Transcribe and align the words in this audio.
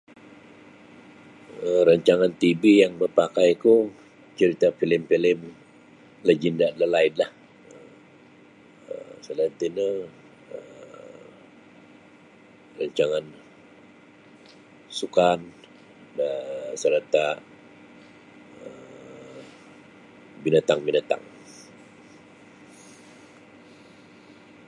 um 1.65 1.81
Rancangan 1.89 2.31
tv 2.41 2.61
yang 2.81 2.93
mapakaiku 3.01 3.75
carita' 4.37 4.75
filem-filem 4.79 5.39
lejenda 6.27 6.67
dalaidlah 6.79 7.31
um 8.91 9.13
selain 9.25 9.53
tino 9.61 9.89
um 10.55 11.29
rancangan 12.79 13.25
sukan 14.97 15.39
da 16.17 16.29
sarata' 16.81 17.35
um 18.65 19.53
binatang-binatang. 20.43 21.23